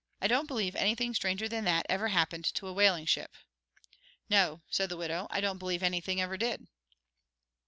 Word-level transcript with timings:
I 0.19 0.27
don't 0.27 0.47
believe 0.47 0.75
anything 0.75 1.13
stranger 1.13 1.47
than 1.47 1.63
that 1.65 1.85
ever 1.87 2.07
happened 2.07 2.45
to 2.55 2.65
a 2.65 2.73
whaling 2.73 3.05
ship." 3.05 3.37
"No," 4.31 4.63
said 4.67 4.89
the 4.89 4.97
widow, 4.97 5.27
"I 5.29 5.41
don't 5.41 5.59
believe 5.59 5.83
anything 5.83 6.19
ever 6.19 6.37
did." 6.37 6.65